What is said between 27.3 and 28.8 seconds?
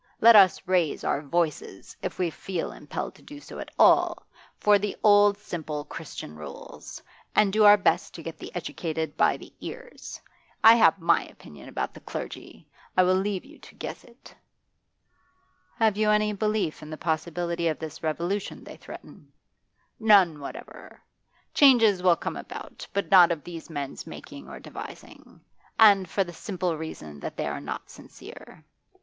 they are not sincere.